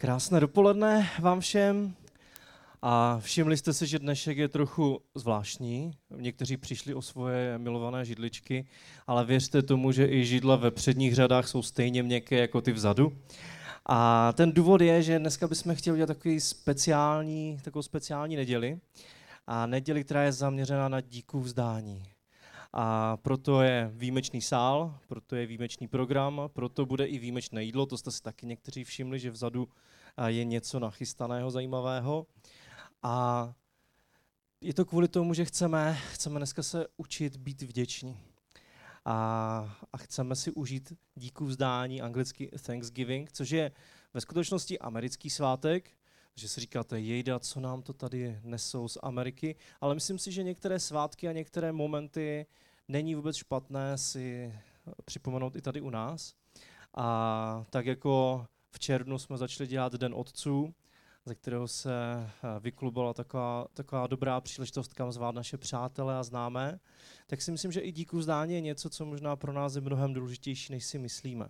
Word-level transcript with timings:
Krásné 0.00 0.40
dopoledne 0.40 1.10
vám 1.18 1.40
všem. 1.40 1.94
A 2.82 3.18
všimli 3.18 3.56
jste 3.56 3.72
si, 3.72 3.86
že 3.86 3.98
dnešek 3.98 4.38
je 4.38 4.48
trochu 4.48 5.00
zvláštní. 5.14 5.92
Někteří 6.16 6.56
přišli 6.56 6.94
o 6.94 7.02
svoje 7.02 7.58
milované 7.58 8.04
židličky, 8.04 8.66
ale 9.06 9.24
věřte 9.24 9.62
tomu, 9.62 9.92
že 9.92 10.08
i 10.08 10.24
židla 10.24 10.56
ve 10.56 10.70
předních 10.70 11.14
řadách 11.14 11.48
jsou 11.48 11.62
stejně 11.62 12.02
měkké 12.02 12.36
jako 12.36 12.60
ty 12.60 12.72
vzadu. 12.72 13.18
A 13.86 14.32
ten 14.32 14.52
důvod 14.52 14.80
je, 14.80 15.02
že 15.02 15.18
dneska 15.18 15.48
bychom 15.48 15.74
chtěli 15.74 15.94
udělat 15.94 16.06
takový 16.06 16.40
speciální, 16.40 17.60
takovou 17.64 17.82
speciální 17.82 18.36
neděli. 18.36 18.78
A 19.46 19.66
neděli, 19.66 20.04
která 20.04 20.22
je 20.22 20.32
zaměřena 20.32 20.88
na 20.88 21.00
díku 21.00 21.40
vzdání. 21.40 22.02
A 22.72 23.16
proto 23.16 23.62
je 23.62 23.90
výjimečný 23.94 24.42
sál, 24.42 24.98
proto 25.06 25.36
je 25.36 25.46
výjimečný 25.46 25.88
program, 25.88 26.42
proto 26.52 26.86
bude 26.86 27.06
i 27.06 27.18
výjimečné 27.18 27.64
jídlo. 27.64 27.86
To 27.86 27.98
jste 27.98 28.10
si 28.10 28.22
taky 28.22 28.46
někteří 28.46 28.84
všimli, 28.84 29.18
že 29.18 29.30
vzadu 29.30 29.68
je 30.26 30.44
něco 30.44 30.78
nachystaného 30.78 31.50
zajímavého. 31.50 32.26
A 33.02 33.54
je 34.60 34.74
to 34.74 34.84
kvůli 34.84 35.08
tomu, 35.08 35.34
že 35.34 35.44
chceme, 35.44 35.98
chceme 36.12 36.38
dneska 36.38 36.62
se 36.62 36.86
učit 36.96 37.36
být 37.36 37.62
vděční. 37.62 38.16
A, 39.04 39.78
a 39.92 39.96
chceme 39.98 40.36
si 40.36 40.50
užít 40.50 40.92
díku 41.14 41.44
vzdání, 41.44 42.02
anglicky 42.02 42.50
Thanksgiving, 42.66 43.32
což 43.32 43.50
je 43.50 43.72
ve 44.14 44.20
skutečnosti 44.20 44.78
americký 44.78 45.30
svátek, 45.30 45.90
že 46.38 46.48
si 46.48 46.60
říkáte, 46.60 47.00
jejda, 47.00 47.38
co 47.38 47.60
nám 47.60 47.82
to 47.82 47.92
tady 47.92 48.40
nesou 48.44 48.88
z 48.88 48.98
Ameriky, 49.02 49.56
ale 49.80 49.94
myslím 49.94 50.18
si, 50.18 50.32
že 50.32 50.42
některé 50.42 50.80
svátky 50.80 51.28
a 51.28 51.32
některé 51.32 51.72
momenty 51.72 52.46
není 52.88 53.14
vůbec 53.14 53.36
špatné 53.36 53.98
si 53.98 54.54
připomenout 55.04 55.56
i 55.56 55.62
tady 55.62 55.80
u 55.80 55.90
nás. 55.90 56.34
A 56.96 57.64
tak 57.70 57.86
jako 57.86 58.46
v 58.70 58.78
červnu 58.78 59.18
jsme 59.18 59.38
začali 59.38 59.66
dělat 59.66 59.92
Den 59.92 60.14
otců, 60.14 60.74
ze 61.24 61.34
kterého 61.34 61.68
se 61.68 61.92
eh, 61.94 62.60
vyklubala 62.60 63.14
taková, 63.14 63.66
taková 63.74 64.06
dobrá 64.06 64.40
příležitost, 64.40 64.92
kam 64.92 65.12
zvát 65.12 65.34
naše 65.34 65.58
přátelé 65.58 66.16
a 66.16 66.22
známé, 66.22 66.80
tak 67.26 67.42
si 67.42 67.52
myslím, 67.52 67.72
že 67.72 67.80
i 67.80 67.92
díku 67.92 68.22
zdání 68.22 68.54
je 68.54 68.60
něco, 68.60 68.90
co 68.90 69.04
možná 69.04 69.36
pro 69.36 69.52
nás 69.52 69.74
je 69.74 69.80
mnohem 69.80 70.12
důležitější, 70.14 70.72
než 70.72 70.84
si 70.84 70.98
myslíme. 70.98 71.48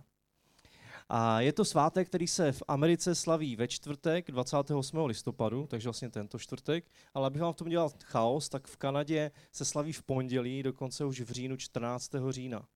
A 1.11 1.41
je 1.41 1.53
to 1.53 1.65
svátek, 1.65 2.07
který 2.07 2.27
se 2.27 2.51
v 2.51 2.63
Americe 2.67 3.15
slaví 3.15 3.55
ve 3.55 3.67
čtvrtek 3.67 4.31
28. 4.31 5.05
listopadu, 5.05 5.67
takže 5.67 5.87
vlastně 5.87 6.09
tento 6.09 6.39
čtvrtek, 6.39 6.91
ale 7.13 7.27
abych 7.27 7.41
vám 7.41 7.53
v 7.53 7.55
tom 7.55 7.69
dělal 7.69 7.91
chaos, 8.03 8.49
tak 8.49 8.67
v 8.67 8.77
Kanadě 8.77 9.31
se 9.51 9.65
slaví 9.65 9.93
v 9.93 10.03
pondělí, 10.03 10.63
dokonce 10.63 11.05
už 11.05 11.21
v 11.21 11.31
říjnu 11.31 11.57
14. 11.57 12.11
října. 12.29 12.67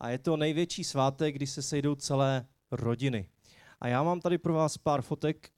A 0.00 0.10
je 0.10 0.18
to 0.18 0.36
největší 0.36 0.84
svátek, 0.84 1.34
kdy 1.34 1.46
se 1.46 1.62
sejdou 1.62 1.94
celé 1.94 2.46
rodiny. 2.70 3.28
A 3.80 3.88
já 3.88 4.02
mám 4.02 4.20
tady 4.20 4.38
pro 4.38 4.54
vás 4.54 4.78
pár 4.78 5.02
fotek, 5.02 5.52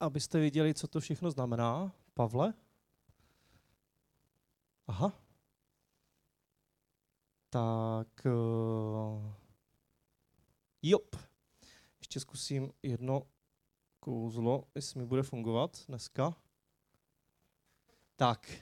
abyste 0.00 0.40
viděli, 0.40 0.74
co 0.74 0.88
to 0.88 1.00
všechno 1.00 1.30
znamená. 1.30 1.92
Pavle? 2.14 2.54
Aha. 4.86 5.12
Tak... 7.50 8.26
Uh... 8.26 9.45
Jop. 10.88 11.16
Ještě 11.98 12.20
zkusím 12.20 12.72
jedno 12.82 13.22
kouzlo, 14.00 14.64
jestli 14.74 15.00
mi 15.00 15.06
bude 15.06 15.22
fungovat 15.22 15.78
dneska. 15.88 16.36
Tak. 18.16 18.56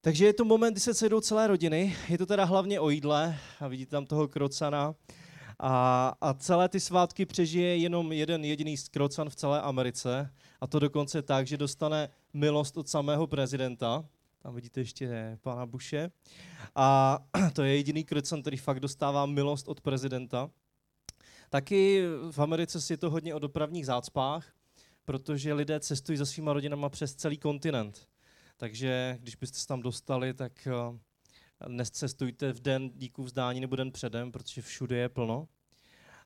Takže 0.00 0.26
je 0.26 0.32
to 0.32 0.44
moment, 0.44 0.72
kdy 0.72 0.80
se 0.80 0.94
sejdou 0.94 1.20
celé 1.20 1.46
rodiny. 1.46 1.96
Je 2.08 2.18
to 2.18 2.26
teda 2.26 2.44
hlavně 2.44 2.80
o 2.80 2.90
jídle 2.90 3.38
a 3.60 3.68
vidíte 3.68 3.90
tam 3.90 4.06
toho 4.06 4.28
krocana. 4.28 4.94
A, 5.58 6.08
a 6.20 6.34
celé 6.34 6.68
ty 6.68 6.80
svátky 6.80 7.26
přežije 7.26 7.76
jenom 7.76 8.12
jeden 8.12 8.44
jediný 8.44 8.76
skrocan 8.76 9.30
v 9.30 9.36
celé 9.36 9.60
Americe. 9.60 10.34
A 10.60 10.66
to 10.66 10.78
dokonce 10.78 11.22
tak, 11.22 11.46
že 11.46 11.56
dostane 11.56 12.08
milost 12.32 12.76
od 12.76 12.88
samého 12.88 13.26
prezidenta. 13.26 14.08
Tam 14.42 14.54
vidíte 14.54 14.80
ještě 14.80 15.38
pana 15.42 15.66
Bushe. 15.66 16.10
A 16.74 17.18
to 17.52 17.62
je 17.62 17.76
jediný 17.76 18.04
krocan, 18.04 18.40
který 18.40 18.56
fakt 18.56 18.80
dostává 18.80 19.26
milost 19.26 19.68
od 19.68 19.80
prezidenta. 19.80 20.50
Taky 21.50 22.02
v 22.30 22.38
Americe 22.38 22.78
je 22.92 22.96
to 22.96 23.10
hodně 23.10 23.34
o 23.34 23.38
dopravních 23.38 23.86
zácpách, 23.86 24.52
protože 25.04 25.54
lidé 25.54 25.80
cestují 25.80 26.18
za 26.18 26.26
svýma 26.26 26.52
rodinama 26.52 26.88
přes 26.88 27.14
celý 27.14 27.38
kontinent. 27.38 28.08
Takže 28.56 29.18
když 29.20 29.36
byste 29.36 29.58
se 29.58 29.66
tam 29.66 29.82
dostali, 29.82 30.34
tak 30.34 30.66
eh, 30.66 31.68
nescestujte 31.68 32.52
v 32.52 32.60
den 32.60 32.90
díku 32.94 33.22
vzdání 33.22 33.60
nebo 33.60 33.76
den 33.76 33.92
předem, 33.92 34.32
protože 34.32 34.62
všude 34.62 34.96
je 34.96 35.08
plno. 35.08 35.48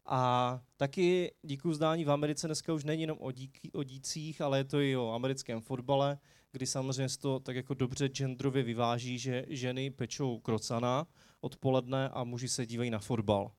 A 0.07 0.63
taky 0.77 1.35
díku 1.43 1.71
vzdání 1.71 2.05
v 2.05 2.11
Americe 2.11 2.47
dneska 2.47 2.73
už 2.73 2.85
není 2.85 3.01
jenom 3.03 3.19
o, 3.21 3.33
díky, 3.33 3.73
o 3.73 3.83
dících, 3.83 4.41
ale 4.41 4.59
je 4.59 4.65
to 4.65 4.81
i 4.81 4.97
o 4.97 5.13
americkém 5.13 5.61
fotbale, 5.61 6.19
kdy 6.53 6.67
samozřejmě 6.67 7.09
se 7.09 7.19
to 7.19 7.41
tak 7.41 7.57
jako 7.57 7.75
dobře 7.75 8.09
genderově 8.09 8.63
vyváží, 8.63 9.19
že 9.19 9.45
ženy 9.49 9.91
pečou 9.91 10.39
krocana 10.39 11.07
odpoledne 11.41 12.09
a 12.09 12.25
muži 12.25 12.49
se 12.49 12.67
dívají 12.67 12.91
na 12.91 12.99
fotbal. 12.99 13.53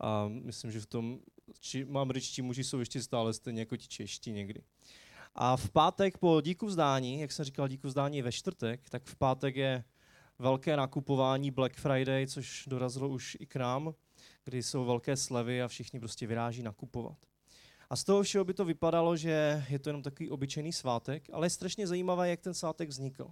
A 0.00 0.28
myslím, 0.28 0.70
že 0.70 0.80
v 0.80 0.86
tom 0.86 1.18
či, 1.60 1.86
američtí 1.94 2.42
muži 2.42 2.64
jsou 2.64 2.78
ještě 2.78 3.02
stále 3.02 3.32
stejně 3.32 3.60
jako 3.60 3.76
ti 3.76 3.88
čeští 3.88 4.32
někdy. 4.32 4.62
A 5.34 5.56
v 5.56 5.70
pátek 5.70 6.18
po 6.18 6.40
díku 6.40 6.66
vzdání, 6.66 7.20
jak 7.20 7.32
jsem 7.32 7.44
říkal, 7.44 7.68
díku 7.68 7.88
vzdání 7.88 8.16
je 8.16 8.22
ve 8.22 8.32
čtvrtek, 8.32 8.90
tak 8.90 9.04
v 9.04 9.16
pátek 9.16 9.56
je 9.56 9.84
velké 10.38 10.76
nakupování 10.76 11.50
Black 11.50 11.76
Friday, 11.76 12.26
což 12.26 12.64
dorazilo 12.66 13.08
už 13.08 13.36
i 13.40 13.46
k 13.46 13.56
nám, 13.56 13.94
kdy 14.44 14.62
jsou 14.62 14.84
velké 14.84 15.16
slevy 15.16 15.62
a 15.62 15.68
všichni 15.68 16.00
prostě 16.00 16.26
vyráží 16.26 16.62
nakupovat. 16.62 17.16
A 17.90 17.96
z 17.96 18.04
toho 18.04 18.22
všeho 18.22 18.44
by 18.44 18.54
to 18.54 18.64
vypadalo, 18.64 19.16
že 19.16 19.64
je 19.68 19.78
to 19.78 19.88
jenom 19.88 20.02
takový 20.02 20.30
obyčejný 20.30 20.72
svátek, 20.72 21.28
ale 21.32 21.46
je 21.46 21.50
strašně 21.50 21.86
zajímavé, 21.86 22.30
jak 22.30 22.40
ten 22.40 22.54
svátek 22.54 22.88
vznikl. 22.88 23.30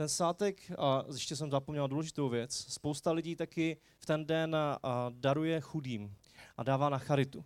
Ten 0.00 0.08
svátek, 0.08 0.72
a 0.78 1.04
ještě 1.12 1.36
jsem 1.36 1.50
zapomněl 1.50 1.88
důležitou 1.88 2.28
věc, 2.28 2.54
spousta 2.54 3.12
lidí 3.12 3.36
taky 3.36 3.76
v 3.98 4.06
ten 4.06 4.26
den 4.26 4.56
daruje 5.10 5.60
chudým 5.60 6.16
a 6.56 6.62
dává 6.62 6.88
na 6.88 6.98
charitu. 6.98 7.44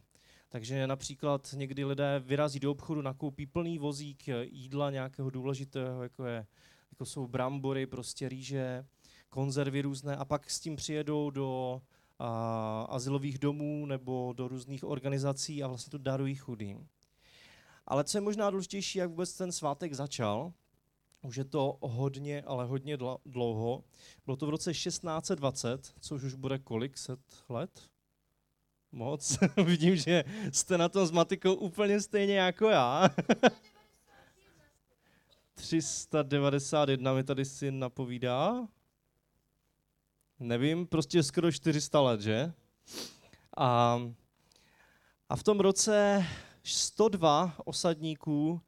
Takže 0.48 0.86
například 0.86 1.54
někdy 1.56 1.84
lidé 1.84 2.22
vyrazí 2.24 2.60
do 2.60 2.70
obchodu, 2.70 3.02
nakoupí 3.02 3.46
plný 3.46 3.78
vozík 3.78 4.22
jídla 4.42 4.90
nějakého 4.90 5.30
důležitého, 5.30 6.02
jako, 6.02 6.24
je, 6.24 6.46
jako 6.90 7.04
jsou 7.04 7.26
brambory, 7.26 7.86
prostě 7.86 8.28
rýže, 8.28 8.84
konzervy 9.30 9.82
různé 9.82 10.16
a 10.16 10.24
pak 10.24 10.50
s 10.50 10.60
tím 10.60 10.76
přijedou 10.76 11.30
do 11.30 11.82
a, 12.18 12.82
azylových 12.82 13.38
domů 13.38 13.86
nebo 13.86 14.32
do 14.36 14.48
různých 14.48 14.84
organizací 14.84 15.62
a 15.62 15.68
vlastně 15.68 15.90
to 15.90 15.98
darují 15.98 16.34
chudým. 16.34 16.88
Ale 17.86 18.04
co 18.04 18.16
je 18.18 18.22
možná 18.22 18.50
důležitější, 18.50 18.98
jak 18.98 19.10
vůbec 19.10 19.36
ten 19.36 19.52
svátek 19.52 19.94
začal, 19.94 20.52
už 21.24 21.36
je 21.36 21.44
to 21.44 21.78
hodně, 21.80 22.42
ale 22.42 22.64
hodně 22.64 22.98
dlouho. 23.26 23.84
Bylo 24.24 24.36
to 24.36 24.46
v 24.46 24.50
roce 24.50 24.72
1620, 24.72 25.94
což 26.00 26.22
už 26.22 26.34
bude 26.34 26.58
kolik 26.58 26.98
set 26.98 27.20
let? 27.48 27.70
Moc. 28.92 29.38
Vidím, 29.64 29.96
že 29.96 30.24
jste 30.52 30.78
na 30.78 30.88
tom 30.88 31.06
s 31.06 31.10
matikou 31.10 31.54
úplně 31.54 32.00
stejně 32.00 32.36
jako 32.36 32.68
já. 32.68 33.08
391 35.54 37.14
mi 37.14 37.24
tady 37.24 37.44
si 37.44 37.70
napovídá. 37.70 38.68
Nevím, 40.38 40.86
prostě 40.86 41.22
skoro 41.22 41.52
400 41.52 42.00
let, 42.00 42.20
že? 42.20 42.52
A, 43.56 44.00
a 45.28 45.36
v 45.36 45.42
tom 45.42 45.60
roce 45.60 46.26
102 46.62 47.54
osadníků 47.64 48.60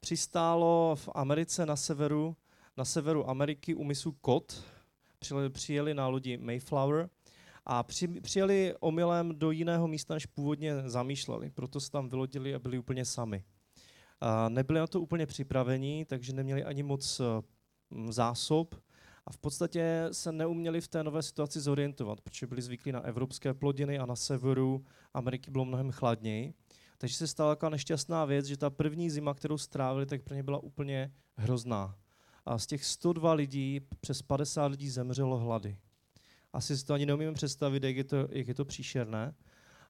přistálo 0.00 0.96
v 0.96 1.08
Americe 1.14 1.66
na 1.66 1.76
severu, 1.76 2.36
na 2.76 2.84
severu 2.84 3.30
Ameriky 3.30 3.74
u 3.74 3.84
misu 3.84 4.12
Kot. 4.12 4.64
Přijeli, 5.52 5.94
na 5.94 6.08
lodi 6.08 6.36
Mayflower 6.36 7.10
a 7.66 7.82
při, 7.82 8.08
přijeli 8.08 8.74
omylem 8.80 9.38
do 9.38 9.50
jiného 9.50 9.88
místa, 9.88 10.14
než 10.14 10.26
původně 10.26 10.88
zamýšleli. 10.90 11.50
Proto 11.50 11.80
se 11.80 11.90
tam 11.90 12.08
vylodili 12.08 12.54
a 12.54 12.58
byli 12.58 12.78
úplně 12.78 13.04
sami. 13.04 13.44
A 14.20 14.48
nebyli 14.48 14.80
na 14.80 14.86
to 14.86 15.00
úplně 15.00 15.26
připraveni, 15.26 16.04
takže 16.04 16.32
neměli 16.32 16.64
ani 16.64 16.82
moc 16.82 17.20
zásob 18.08 18.74
a 19.26 19.32
v 19.32 19.38
podstatě 19.38 20.08
se 20.12 20.32
neuměli 20.32 20.80
v 20.80 20.88
té 20.88 21.04
nové 21.04 21.22
situaci 21.22 21.60
zorientovat, 21.60 22.20
protože 22.20 22.46
byli 22.46 22.62
zvyklí 22.62 22.92
na 22.92 23.00
evropské 23.00 23.54
plodiny 23.54 23.98
a 23.98 24.06
na 24.06 24.16
severu 24.16 24.84
Ameriky 25.14 25.50
bylo 25.50 25.64
mnohem 25.64 25.90
chladněji. 25.90 26.54
Takže 26.98 27.16
se 27.16 27.26
stala 27.26 27.54
taková 27.54 27.70
nešťastná 27.70 28.24
věc, 28.24 28.46
že 28.46 28.56
ta 28.56 28.70
první 28.70 29.10
zima, 29.10 29.34
kterou 29.34 29.58
strávili, 29.58 30.06
tak 30.06 30.22
pro 30.22 30.34
ně 30.34 30.42
byla 30.42 30.58
úplně 30.58 31.12
hrozná. 31.36 31.96
A 32.46 32.58
z 32.58 32.66
těch 32.66 32.84
102 32.84 33.32
lidí 33.32 33.80
přes 34.00 34.22
50 34.22 34.66
lidí 34.66 34.90
zemřelo 34.90 35.38
hlady. 35.38 35.78
Asi 36.52 36.76
si 36.76 36.84
to 36.84 36.94
ani 36.94 37.06
neumíme 37.06 37.32
představit, 37.32 37.84
jak 37.84 37.96
je 37.96 38.04
to, 38.04 38.16
jak 38.30 38.48
je 38.48 38.54
to 38.54 38.64
příšerné. 38.64 39.34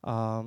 A, 0.07 0.47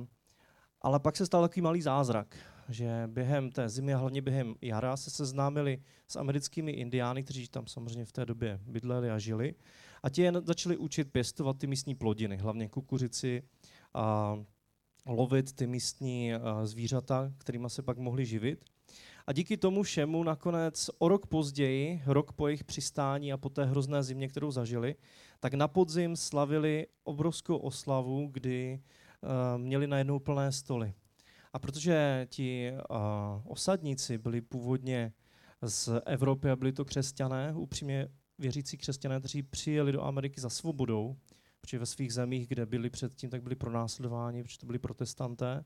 ale 0.80 1.00
pak 1.00 1.16
se 1.16 1.26
stal 1.26 1.42
takový 1.42 1.62
malý 1.62 1.82
zázrak, 1.82 2.36
že 2.68 3.02
během 3.06 3.50
té 3.50 3.68
zimy 3.68 3.94
a 3.94 3.98
hlavně 3.98 4.22
během 4.22 4.54
jara 4.60 4.96
se 4.96 5.10
seznámili 5.10 5.82
s 6.08 6.16
americkými 6.16 6.72
indiány, 6.72 7.22
kteří 7.22 7.48
tam 7.48 7.66
samozřejmě 7.66 8.04
v 8.04 8.12
té 8.12 8.26
době 8.26 8.60
bydleli 8.62 9.10
a 9.10 9.18
žili. 9.18 9.54
A 10.02 10.08
ti 10.08 10.22
je 10.22 10.32
začali 10.44 10.76
učit 10.76 11.12
pěstovat 11.12 11.58
ty 11.58 11.66
místní 11.66 11.94
plodiny, 11.94 12.36
hlavně 12.36 12.68
kukuřici 12.68 13.42
a 13.94 14.36
lovit 15.06 15.52
ty 15.52 15.66
místní 15.66 16.32
zvířata, 16.64 17.32
kterými 17.38 17.70
se 17.70 17.82
pak 17.82 17.98
mohli 17.98 18.26
živit. 18.26 18.64
A 19.26 19.32
díky 19.32 19.56
tomu 19.56 19.82
všemu 19.82 20.22
nakonec 20.22 20.90
o 20.98 21.08
rok 21.08 21.26
později, 21.26 22.02
rok 22.06 22.32
po 22.32 22.48
jejich 22.48 22.64
přistání 22.64 23.32
a 23.32 23.36
po 23.36 23.48
té 23.48 23.64
hrozné 23.64 24.02
zimě, 24.02 24.28
kterou 24.28 24.50
zažili, 24.50 24.94
tak 25.40 25.54
na 25.54 25.68
podzim 25.68 26.16
slavili 26.16 26.86
obrovskou 27.04 27.56
oslavu, 27.56 28.28
kdy 28.32 28.80
uh, 29.22 29.28
měli 29.62 29.86
najednou 29.86 30.18
plné 30.18 30.52
stoly. 30.52 30.94
A 31.52 31.58
protože 31.58 32.26
ti 32.30 32.72
uh, 32.72 32.96
osadníci 33.44 34.18
byli 34.18 34.40
původně 34.40 35.12
z 35.62 35.88
Evropy 36.06 36.50
a 36.50 36.56
byli 36.56 36.72
to 36.72 36.84
křesťané, 36.84 37.52
upřímně 37.56 38.08
věřící 38.38 38.76
křesťané, 38.76 39.18
kteří 39.18 39.42
přijeli 39.42 39.92
do 39.92 40.02
Ameriky 40.02 40.40
za 40.40 40.50
svobodou, 40.50 41.16
protože 41.62 41.78
ve 41.78 41.86
svých 41.86 42.14
zemích, 42.14 42.48
kde 42.48 42.66
byli 42.66 42.90
předtím, 42.90 43.30
tak 43.30 43.42
byli 43.42 43.54
pronásledováni, 43.54 44.42
protože 44.42 44.58
to 44.58 44.66
byli 44.66 44.78
protestanté, 44.78 45.64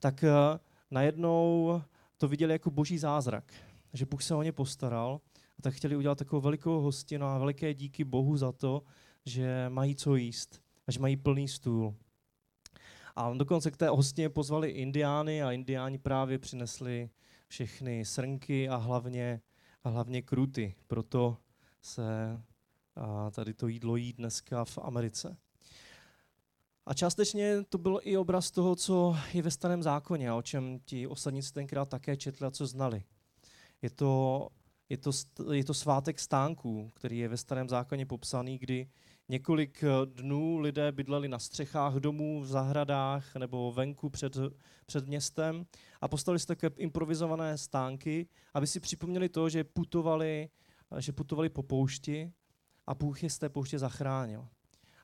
tak 0.00 0.22
uh, 0.22 0.58
najednou 0.90 1.82
to 2.18 2.28
viděli 2.28 2.52
jako 2.52 2.70
boží 2.70 2.98
zázrak, 2.98 3.52
že 3.92 4.06
Bůh 4.06 4.22
se 4.22 4.34
o 4.34 4.42
ně 4.42 4.52
postaral 4.52 5.20
a 5.58 5.62
tak 5.62 5.74
chtěli 5.74 5.96
udělat 5.96 6.18
takovou 6.18 6.40
velikou 6.40 6.80
hostinu 6.80 7.26
a 7.26 7.38
veliké 7.38 7.74
díky 7.74 8.04
Bohu 8.04 8.36
za 8.36 8.52
to, 8.52 8.82
že 9.24 9.66
mají 9.68 9.96
co 9.96 10.16
jíst 10.16 10.62
a 10.86 10.92
že 10.92 11.00
mají 11.00 11.16
plný 11.16 11.48
stůl. 11.48 11.94
A 13.16 13.34
dokonce 13.34 13.70
k 13.70 13.76
té 13.76 13.88
hostině 13.88 14.28
pozvali 14.28 14.70
indiány 14.70 15.42
a 15.42 15.52
indiáni 15.52 15.98
právě 15.98 16.38
přinesli 16.38 17.10
všechny 17.48 18.04
srnky 18.04 18.68
a 18.68 18.76
hlavně, 18.76 19.40
a 19.84 19.88
hlavně 19.88 20.22
kruty. 20.22 20.74
Proto 20.86 21.36
se 21.82 22.02
a 22.96 23.30
tady 23.30 23.54
to 23.54 23.68
jídlo 23.68 23.96
jí 23.96 24.12
dneska 24.12 24.64
v 24.64 24.78
Americe. 24.78 25.36
A 26.86 26.94
částečně 26.94 27.62
to 27.68 27.78
byl 27.78 28.00
i 28.02 28.16
obraz 28.16 28.50
toho, 28.50 28.76
co 28.76 29.16
je 29.32 29.42
ve 29.42 29.50
starém 29.50 29.82
zákoně 29.82 30.30
a 30.30 30.34
o 30.34 30.42
čem 30.42 30.80
ti 30.84 31.06
osadníci 31.06 31.52
tenkrát 31.52 31.88
také 31.88 32.16
četli 32.16 32.46
a 32.46 32.50
co 32.50 32.66
znali. 32.66 33.02
Je 33.82 33.90
to, 33.90 34.48
je 34.88 34.96
to, 34.96 35.10
je 35.52 35.64
to 35.64 35.74
svátek 35.74 36.20
stánků, 36.20 36.90
který 36.94 37.18
je 37.18 37.28
ve 37.28 37.36
starém 37.36 37.68
zákoně 37.68 38.06
popsaný, 38.06 38.58
kdy 38.58 38.88
několik 39.28 39.84
eh, 39.84 40.06
dnů 40.06 40.58
lidé 40.58 40.92
bydleli 40.92 41.28
na 41.28 41.38
střechách 41.38 41.94
domů, 41.94 42.40
v 42.40 42.46
zahradách 42.46 43.34
nebo 43.34 43.72
venku 43.72 44.10
před, 44.10 44.36
před 44.86 45.06
městem 45.06 45.66
a 46.00 46.08
postavili 46.08 46.38
si 46.38 46.46
také 46.46 46.70
improvizované 46.76 47.58
stánky, 47.58 48.26
aby 48.54 48.66
si 48.66 48.80
připomněli 48.80 49.28
to, 49.28 49.48
že 49.48 49.64
putovali, 49.64 50.48
že 50.98 51.12
putovali 51.12 51.48
po 51.48 51.62
poušti 51.62 52.32
a 52.86 52.94
Bůh 52.94 53.22
je 53.22 53.30
z 53.30 53.38
té 53.38 53.48
pouště 53.48 53.78
zachránil 53.78 54.48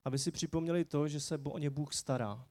aby 0.05 0.19
si 0.19 0.31
připomněli 0.31 0.85
to, 0.85 1.09
že 1.09 1.21
se 1.21 1.39
o 1.45 1.59
ně 1.59 1.71
Bůh 1.71 1.95
stará. 1.95 2.47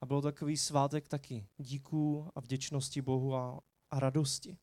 A 0.00 0.06
byl 0.06 0.22
takový 0.22 0.56
svátek 0.56 1.08
taky 1.08 1.46
díků 1.58 2.28
a 2.34 2.40
vděčnosti 2.40 3.02
Bohu 3.02 3.34
a, 3.34 3.60
a 3.90 4.00
radosti. 4.00 4.56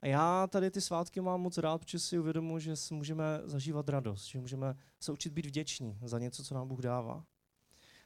A 0.00 0.06
já 0.06 0.46
tady 0.46 0.70
ty 0.70 0.80
svátky 0.80 1.20
mám 1.20 1.40
moc 1.40 1.58
rád, 1.58 1.78
protože 1.78 1.98
si 1.98 2.18
uvědomuji, 2.18 2.58
že 2.58 2.76
si 2.76 2.94
můžeme 2.94 3.24
zažívat 3.44 3.88
radost, 3.88 4.24
že 4.24 4.40
můžeme 4.40 4.76
se 5.00 5.12
učit 5.12 5.32
být 5.32 5.46
vděční 5.46 5.98
za 6.04 6.18
něco, 6.18 6.44
co 6.44 6.54
nám 6.54 6.68
Bůh 6.68 6.80
dává. 6.80 7.24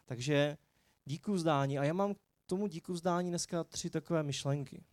Takže 0.04 0.56
díku 1.04 1.32
vzdání. 1.32 1.78
A 1.78 1.84
já 1.84 1.92
mám 1.92 2.14
k 2.14 2.18
tomu 2.46 2.66
díku 2.66 2.92
vzdání 2.92 3.30
dneska 3.30 3.64
tři 3.64 3.90
takové 3.90 4.22
myšlenky. 4.22 4.84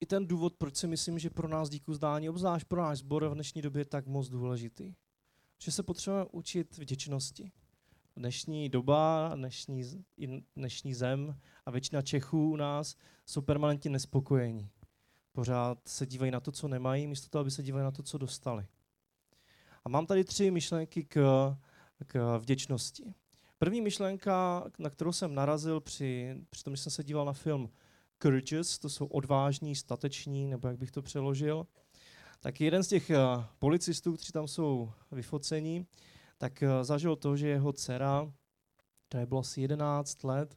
I 0.00 0.06
ten 0.06 0.26
důvod, 0.26 0.54
proč 0.58 0.76
si 0.76 0.86
myslím, 0.86 1.18
že 1.18 1.30
pro 1.30 1.48
nás 1.48 1.68
díku 1.68 1.92
vzdání, 1.92 2.28
obzvlášť 2.28 2.66
pro 2.66 2.82
náš 2.82 2.98
sbor 2.98 3.28
v 3.28 3.34
dnešní 3.34 3.62
době 3.62 3.80
je 3.80 3.84
tak 3.84 4.06
moc 4.06 4.28
důležitý 4.28 4.94
že 5.58 5.72
se 5.72 5.82
potřebujeme 5.82 6.28
učit 6.32 6.78
vděčnosti. 6.78 7.52
Dnešní 8.16 8.68
doba, 8.68 9.32
dnešní, 9.34 10.04
dnešní 10.56 10.94
zem 10.94 11.40
a 11.66 11.70
většina 11.70 12.02
Čechů 12.02 12.50
u 12.50 12.56
nás 12.56 12.96
jsou 13.26 13.40
permanentně 13.40 13.90
nespokojení. 13.90 14.70
Pořád 15.32 15.78
se 15.88 16.06
dívají 16.06 16.30
na 16.30 16.40
to, 16.40 16.52
co 16.52 16.68
nemají, 16.68 17.06
místo 17.06 17.28
toho, 17.28 17.40
aby 17.40 17.50
se 17.50 17.62
dívali 17.62 17.84
na 17.84 17.90
to, 17.90 18.02
co 18.02 18.18
dostali. 18.18 18.66
A 19.84 19.88
mám 19.88 20.06
tady 20.06 20.24
tři 20.24 20.50
myšlenky 20.50 21.04
k, 21.04 21.56
k 22.06 22.38
vděčnosti. 22.38 23.14
První 23.58 23.80
myšlenka, 23.80 24.64
na 24.78 24.90
kterou 24.90 25.12
jsem 25.12 25.34
narazil 25.34 25.80
při, 25.80 26.36
při 26.50 26.64
tom, 26.64 26.72
když 26.72 26.80
jsem 26.80 26.92
se 26.92 27.04
díval 27.04 27.24
na 27.24 27.32
film 27.32 27.70
Courageous, 28.22 28.78
to 28.78 28.88
jsou 28.88 29.06
odvážní, 29.06 29.74
stateční, 29.74 30.46
nebo 30.46 30.68
jak 30.68 30.78
bych 30.78 30.90
to 30.90 31.02
přeložil, 31.02 31.66
tak 32.40 32.60
jeden 32.60 32.82
z 32.82 32.88
těch 32.88 33.10
eh, 33.10 33.18
policistů, 33.58 34.12
kteří 34.12 34.32
tam 34.32 34.48
jsou 34.48 34.92
vyfocení, 35.12 35.86
tak 36.38 36.62
eh, 36.62 36.84
zažil 36.84 37.16
to, 37.16 37.36
že 37.36 37.48
jeho 37.48 37.72
dcera, 37.72 38.32
to 39.08 39.26
bylo 39.26 39.40
asi 39.40 39.60
11 39.60 40.24
let, 40.24 40.56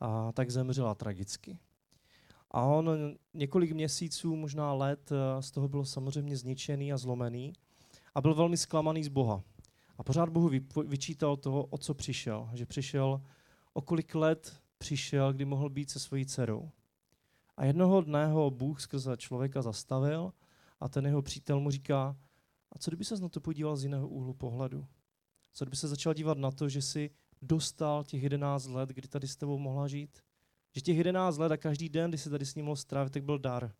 a 0.00 0.32
tak 0.32 0.50
zemřela 0.50 0.94
tragicky. 0.94 1.58
A 2.50 2.62
on 2.62 3.14
několik 3.34 3.72
měsíců, 3.72 4.36
možná 4.36 4.72
let, 4.72 5.12
eh, 5.12 5.42
z 5.42 5.50
toho 5.50 5.68
byl 5.68 5.84
samozřejmě 5.84 6.36
zničený 6.36 6.92
a 6.92 6.98
zlomený 6.98 7.52
a 8.14 8.20
byl 8.20 8.34
velmi 8.34 8.56
zklamaný 8.56 9.04
z 9.04 9.08
Boha. 9.08 9.42
A 9.98 10.02
pořád 10.02 10.28
Bohu 10.28 10.50
vyčítal 10.86 11.36
toho, 11.36 11.64
o 11.64 11.78
co 11.78 11.94
přišel. 11.94 12.50
Že 12.54 12.66
přišel, 12.66 13.20
o 13.72 13.82
kolik 13.82 14.14
let 14.14 14.56
přišel, 14.78 15.32
kdy 15.32 15.44
mohl 15.44 15.68
být 15.68 15.90
se 15.90 15.98
svojí 16.00 16.26
dcerou. 16.26 16.70
A 17.60 17.64
jednoho 17.64 18.00
dne 18.00 18.26
ho 18.26 18.50
Bůh 18.50 18.80
skrze 18.80 19.16
člověka 19.16 19.62
zastavil 19.62 20.32
a 20.80 20.88
ten 20.88 21.06
jeho 21.06 21.22
přítel 21.22 21.60
mu 21.60 21.70
říká, 21.70 22.16
a 22.72 22.78
co 22.78 22.90
kdyby 22.90 23.04
se 23.04 23.20
na 23.20 23.28
to 23.28 23.40
podíval 23.40 23.76
z 23.76 23.82
jiného 23.82 24.08
úhlu 24.08 24.34
pohledu? 24.34 24.86
Co 25.52 25.64
kdyby 25.64 25.76
se 25.76 25.88
začal 25.88 26.14
dívat 26.14 26.38
na 26.38 26.50
to, 26.50 26.68
že 26.68 26.82
si 26.82 27.10
dostal 27.42 28.04
těch 28.04 28.22
11 28.22 28.66
let, 28.66 28.88
kdy 28.88 29.08
tady 29.08 29.28
s 29.28 29.36
tebou 29.36 29.58
mohla 29.58 29.88
žít? 29.88 30.18
Že 30.74 30.80
těch 30.80 30.96
11 30.96 31.38
let 31.38 31.52
a 31.52 31.56
každý 31.56 31.88
den, 31.88 32.10
kdy 32.10 32.18
se 32.18 32.30
tady 32.30 32.46
s 32.46 32.54
ním 32.54 32.64
mohl 32.64 32.76
strávit, 32.76 33.12
tak 33.12 33.24
byl 33.24 33.38
dar. 33.38 33.72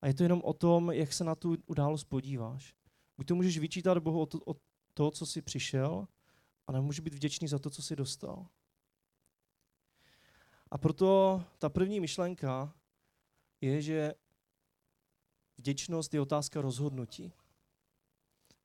A 0.00 0.06
je 0.06 0.14
to 0.14 0.22
jenom 0.22 0.42
o 0.44 0.52
tom, 0.52 0.90
jak 0.90 1.12
se 1.12 1.24
na 1.24 1.34
tu 1.34 1.56
událost 1.66 2.04
podíváš. 2.04 2.74
Buď 3.16 3.26
to 3.26 3.34
můžeš 3.34 3.58
vyčítat 3.58 3.98
Bohu 3.98 4.20
o 4.20 4.26
to, 4.26 4.38
o 4.46 4.54
to 4.94 5.10
co 5.10 5.26
jsi 5.26 5.42
přišel, 5.42 6.08
a 6.66 6.72
nemůže 6.72 7.02
být 7.02 7.14
vděčný 7.14 7.48
za 7.48 7.58
to, 7.58 7.70
co 7.70 7.82
jsi 7.82 7.96
dostal. 7.96 8.46
A 10.70 10.78
proto 10.78 11.42
ta 11.58 11.68
první 11.68 12.00
myšlenka 12.00 12.74
je, 13.60 13.82
že 13.82 14.14
Vděčnost 15.58 16.14
je 16.14 16.20
otázka 16.20 16.60
rozhodnutí. 16.60 17.32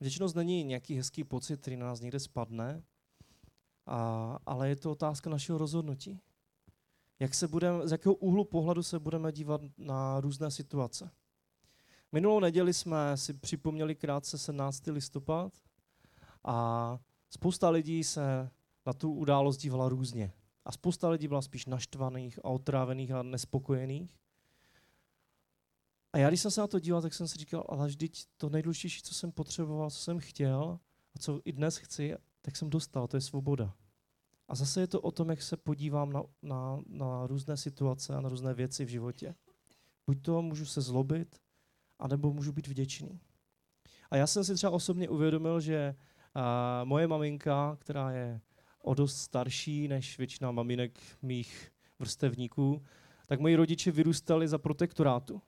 Vděčnost 0.00 0.36
není 0.36 0.64
nějaký 0.64 0.94
hezký 0.94 1.24
pocit, 1.24 1.60
který 1.60 1.76
na 1.76 1.86
nás 1.86 2.00
někde 2.00 2.20
spadne, 2.20 2.82
a, 3.86 4.38
ale 4.46 4.68
je 4.68 4.76
to 4.76 4.90
otázka 4.90 5.30
našeho 5.30 5.58
rozhodnutí. 5.58 6.20
Jak 7.20 7.34
se 7.34 7.48
budeme, 7.48 7.88
z 7.88 7.92
jakého 7.92 8.14
úhlu 8.14 8.44
pohledu 8.44 8.82
se 8.82 8.98
budeme 8.98 9.32
dívat 9.32 9.60
na 9.78 10.20
různé 10.20 10.50
situace. 10.50 11.10
Minulou 12.12 12.40
neděli 12.40 12.74
jsme 12.74 13.16
si 13.16 13.34
připomněli 13.34 13.94
krátce 13.94 14.38
17. 14.38 14.86
listopad 14.86 15.52
a 16.44 16.98
spousta 17.30 17.70
lidí 17.70 18.04
se 18.04 18.50
na 18.86 18.92
tu 18.92 19.12
událost 19.12 19.56
dívala 19.56 19.88
různě. 19.88 20.32
A 20.64 20.72
spousta 20.72 21.08
lidí 21.08 21.28
byla 21.28 21.42
spíš 21.42 21.66
naštvaných 21.66 22.38
a 22.38 22.48
otrávených 22.48 23.12
a 23.12 23.22
nespokojených. 23.22 24.18
A 26.12 26.18
já, 26.18 26.28
když 26.28 26.40
jsem 26.40 26.50
se 26.50 26.60
na 26.60 26.66
to 26.66 26.80
díval, 26.80 27.02
tak 27.02 27.14
jsem 27.14 27.28
si 27.28 27.38
říkal, 27.38 27.64
ale 27.68 27.86
vždyť 27.86 28.26
to 28.36 28.48
nejdůležitější, 28.48 29.02
co 29.02 29.14
jsem 29.14 29.32
potřeboval, 29.32 29.90
co 29.90 29.98
jsem 29.98 30.18
chtěl 30.18 30.78
a 31.14 31.18
co 31.18 31.40
i 31.44 31.52
dnes 31.52 31.76
chci, 31.76 32.16
tak 32.42 32.56
jsem 32.56 32.70
dostal, 32.70 33.08
to 33.08 33.16
je 33.16 33.20
svoboda. 33.20 33.74
A 34.48 34.54
zase 34.54 34.80
je 34.80 34.86
to 34.86 35.00
o 35.00 35.10
tom, 35.10 35.30
jak 35.30 35.42
se 35.42 35.56
podívám 35.56 36.12
na, 36.12 36.22
na, 36.42 36.80
na 36.86 37.26
různé 37.26 37.56
situace 37.56 38.14
a 38.14 38.20
na 38.20 38.28
různé 38.28 38.54
věci 38.54 38.84
v 38.84 38.88
životě. 38.88 39.34
Buď 40.06 40.22
to 40.22 40.42
můžu 40.42 40.66
se 40.66 40.80
zlobit, 40.80 41.40
anebo 41.98 42.32
můžu 42.32 42.52
být 42.52 42.66
vděčný. 42.66 43.20
A 44.10 44.16
já 44.16 44.26
jsem 44.26 44.44
si 44.44 44.54
třeba 44.54 44.72
osobně 44.72 45.08
uvědomil, 45.08 45.60
že 45.60 45.94
a, 46.34 46.84
moje 46.84 47.06
maminka, 47.06 47.76
která 47.80 48.10
je 48.10 48.40
o 48.84 48.94
dost 48.94 49.16
starší 49.16 49.88
než 49.88 50.18
většina 50.18 50.50
maminek 50.50 51.00
mých 51.22 51.72
vrstevníků, 51.98 52.82
tak 53.26 53.40
moji 53.40 53.56
rodiče 53.56 53.90
vyrůstali 53.90 54.48
za 54.48 54.58
protektorátu 54.58 55.42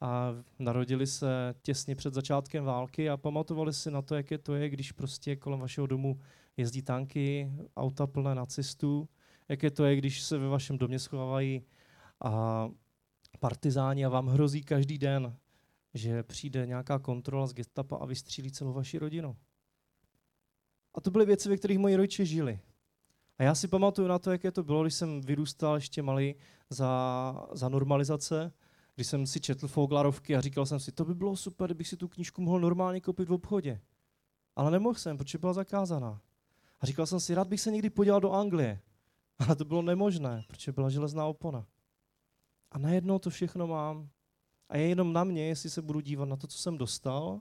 a 0.00 0.34
narodili 0.58 1.06
se 1.06 1.54
těsně 1.62 1.94
před 1.94 2.14
začátkem 2.14 2.64
války 2.64 3.10
a 3.10 3.16
pamatovali 3.16 3.72
si 3.72 3.90
na 3.90 4.02
to, 4.02 4.14
jaké 4.14 4.38
to 4.38 4.54
je, 4.54 4.68
když 4.68 4.92
prostě 4.92 5.36
kolem 5.36 5.60
vašeho 5.60 5.86
domu 5.86 6.20
jezdí 6.56 6.82
tanky, 6.82 7.52
auta 7.76 8.06
plné 8.06 8.34
nacistů, 8.34 9.08
jaké 9.48 9.70
to 9.70 9.84
je, 9.84 9.96
když 9.96 10.22
se 10.22 10.38
ve 10.38 10.48
vašem 10.48 10.78
domě 10.78 10.98
schovávají 10.98 11.62
a 12.24 12.68
partizáni 13.40 14.04
a 14.04 14.08
vám 14.08 14.26
hrozí 14.26 14.62
každý 14.62 14.98
den, 14.98 15.36
že 15.94 16.22
přijde 16.22 16.66
nějaká 16.66 16.98
kontrola 16.98 17.46
z 17.46 17.52
gestapa 17.52 17.96
a 17.96 18.06
vystřílí 18.06 18.50
celou 18.50 18.72
vaši 18.72 18.98
rodinu. 18.98 19.36
A 20.94 21.00
to 21.00 21.10
byly 21.10 21.26
věci, 21.26 21.48
ve 21.48 21.56
kterých 21.56 21.78
moji 21.78 21.96
rodiče 21.96 22.24
žili. 22.24 22.60
A 23.38 23.42
já 23.42 23.54
si 23.54 23.68
pamatuju 23.68 24.08
na 24.08 24.18
to, 24.18 24.30
jaké 24.30 24.52
to 24.52 24.62
bylo, 24.62 24.82
když 24.82 24.94
jsem 24.94 25.20
vyrůstal 25.20 25.74
ještě 25.74 26.02
malý 26.02 26.34
za, 26.70 27.46
za 27.52 27.68
normalizace 27.68 28.52
když 28.94 29.06
jsem 29.06 29.26
si 29.26 29.40
četl 29.40 29.68
Foglarovky 29.68 30.36
a 30.36 30.40
říkal 30.40 30.66
jsem 30.66 30.80
si, 30.80 30.92
to 30.92 31.04
by 31.04 31.14
bylo 31.14 31.36
super, 31.36 31.68
kdybych 31.68 31.88
si 31.88 31.96
tu 31.96 32.08
knížku 32.08 32.42
mohl 32.42 32.60
normálně 32.60 33.00
koupit 33.00 33.28
v 33.28 33.32
obchodě. 33.32 33.80
Ale 34.56 34.70
nemohl 34.70 34.94
jsem, 34.94 35.18
protože 35.18 35.38
byla 35.38 35.52
zakázaná. 35.52 36.20
A 36.80 36.86
říkal 36.86 37.06
jsem 37.06 37.20
si, 37.20 37.34
rád 37.34 37.48
bych 37.48 37.60
se 37.60 37.70
někdy 37.70 37.90
podíval 37.90 38.20
do 38.20 38.32
Anglie. 38.32 38.80
Ale 39.38 39.56
to 39.56 39.64
bylo 39.64 39.82
nemožné, 39.82 40.44
protože 40.46 40.72
byla 40.72 40.90
železná 40.90 41.26
opona. 41.26 41.66
A 42.70 42.78
najednou 42.78 43.18
to 43.18 43.30
všechno 43.30 43.66
mám. 43.66 44.08
A 44.68 44.76
je 44.76 44.88
jenom 44.88 45.12
na 45.12 45.24
mě, 45.24 45.48
jestli 45.48 45.70
se 45.70 45.82
budu 45.82 46.00
dívat 46.00 46.28
na 46.28 46.36
to, 46.36 46.46
co 46.46 46.58
jsem 46.58 46.78
dostal 46.78 47.40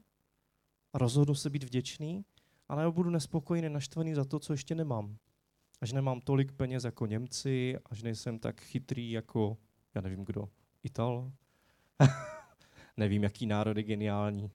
a 0.94 0.98
rozhodnu 0.98 1.36
se 1.36 1.50
být 1.50 1.64
vděčný, 1.64 2.26
a 2.72 2.76
nebo 2.76 2.92
budu 2.92 3.10
nespokojený, 3.10 3.70
naštvaný 3.70 4.14
za 4.14 4.26
to, 4.26 4.40
co 4.40 4.54
ještě 4.54 4.76
nemám. 4.76 5.18
A 5.82 5.86
že 5.86 5.96
nemám 5.96 6.22
tolik 6.22 6.52
peněz 6.52 6.84
jako 6.84 7.06
Němci, 7.06 7.78
a 7.86 7.96
že 7.96 8.04
nejsem 8.04 8.40
tak 8.40 8.62
chytrý 8.62 9.12
jako, 9.12 9.58
já 9.96 10.02
nevím 10.02 10.26
kdo, 10.26 10.50
Ital. 10.84 11.32
nevím, 12.98 13.24
jaký 13.24 13.46
národ 13.46 13.78
je 13.78 13.84
geniální. 13.84 14.52